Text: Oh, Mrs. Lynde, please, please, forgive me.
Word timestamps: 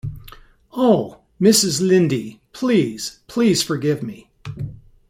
Oh, 0.73 1.19
Mrs. 1.39 1.79
Lynde, 1.79 2.39
please, 2.53 3.19
please, 3.27 3.61
forgive 3.61 4.01
me. 4.01 4.31